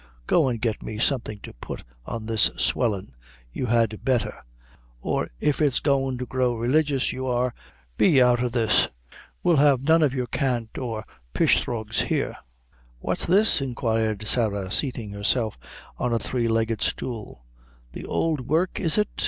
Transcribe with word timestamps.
Go 0.25 0.49
an' 0.49 0.55
get 0.57 0.81
me 0.81 0.97
somethin' 0.97 1.37
to 1.43 1.53
put 1.53 1.83
to 2.09 2.19
this 2.21 2.49
swellin', 2.57 3.13
you 3.53 3.67
had 3.67 4.03
betther; 4.03 4.41
or 4.99 5.29
if 5.39 5.61
it's 5.61 5.79
goin' 5.79 6.17
to 6.17 6.25
grow 6.25 6.55
religious 6.55 7.13
you 7.13 7.27
are, 7.27 7.53
be 7.97 8.19
off 8.19 8.39
out 8.39 8.45
o' 8.45 8.49
this; 8.49 8.87
we'll 9.43 9.57
have 9.57 9.83
none 9.83 10.01
of 10.01 10.11
your 10.15 10.25
cant 10.25 10.75
or 10.79 11.05
pishthrougues 11.35 12.05
here." 12.07 12.35
"What's 12.97 13.27
this?" 13.27 13.61
inquired 13.61 14.25
Sarah, 14.25 14.71
seating; 14.71 15.11
herself 15.11 15.55
on 15.99 16.13
a 16.13 16.17
three 16.17 16.47
legged 16.47 16.81
stool, 16.81 17.45
"the 17.91 18.05
ould 18.09 18.47
work, 18.47 18.79
is 18.79 18.97
it? 18.97 19.07